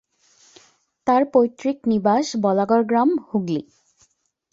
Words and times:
তার 1.07 1.21
পৈতৃক 1.33 1.77
নিবাস 1.91 2.25
বলাগড় 2.43 2.83
গ্রাম, 2.83 3.09
হুগলি। 3.27 3.61